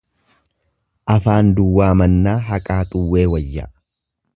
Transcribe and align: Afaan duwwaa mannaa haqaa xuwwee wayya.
Afaan 1.15 1.53
duwwaa 1.59 1.93
mannaa 2.01 2.37
haqaa 2.49 2.83
xuwwee 2.95 3.27
wayya. 3.35 3.73